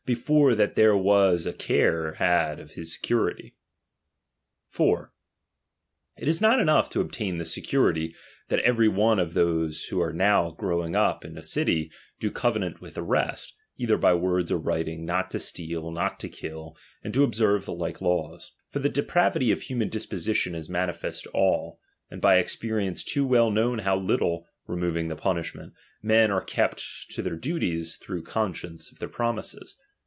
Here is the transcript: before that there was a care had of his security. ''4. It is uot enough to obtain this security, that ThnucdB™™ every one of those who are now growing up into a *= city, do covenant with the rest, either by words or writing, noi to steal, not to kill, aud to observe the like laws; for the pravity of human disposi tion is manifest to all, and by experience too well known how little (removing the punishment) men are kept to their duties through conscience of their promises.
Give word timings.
before 0.03 0.55
that 0.55 0.75
there 0.75 0.97
was 0.97 1.45
a 1.45 1.53
care 1.53 2.13
had 2.13 2.59
of 2.59 2.71
his 2.71 2.91
security. 2.91 3.55
''4. 4.77 5.13
It 6.17 6.27
is 6.27 6.41
uot 6.41 6.59
enough 6.59 6.89
to 6.89 6.99
obtain 7.01 7.37
this 7.37 7.53
security, 7.53 8.13
that 8.49 8.59
ThnucdB™™ 8.59 8.63
every 8.65 8.87
one 8.89 9.19
of 9.19 9.35
those 9.35 9.85
who 9.85 10.01
are 10.01 10.11
now 10.11 10.49
growing 10.51 10.95
up 10.97 11.23
into 11.23 11.39
a 11.39 11.43
*= 11.43 11.43
city, 11.43 11.91
do 12.19 12.29
covenant 12.29 12.81
with 12.81 12.95
the 12.95 13.03
rest, 13.03 13.53
either 13.77 13.95
by 13.95 14.13
words 14.13 14.51
or 14.51 14.57
writing, 14.57 15.05
noi 15.05 15.21
to 15.29 15.39
steal, 15.39 15.91
not 15.91 16.19
to 16.21 16.27
kill, 16.27 16.75
aud 17.05 17.13
to 17.13 17.23
observe 17.23 17.63
the 17.65 17.73
like 17.73 18.01
laws; 18.01 18.51
for 18.69 18.79
the 18.79 18.89
pravity 19.03 19.49
of 19.51 19.61
human 19.61 19.89
disposi 19.89 20.35
tion 20.35 20.55
is 20.55 20.67
manifest 20.67 21.23
to 21.23 21.29
all, 21.29 21.79
and 22.09 22.19
by 22.21 22.35
experience 22.37 23.03
too 23.05 23.25
well 23.25 23.49
known 23.51 23.79
how 23.79 23.95
little 23.95 24.45
(removing 24.67 25.07
the 25.07 25.15
punishment) 25.15 25.73
men 26.01 26.31
are 26.31 26.43
kept 26.43 26.83
to 27.11 27.21
their 27.21 27.37
duties 27.37 27.95
through 27.97 28.23
conscience 28.23 28.91
of 28.91 28.97
their 28.99 29.07
promises. 29.07 29.77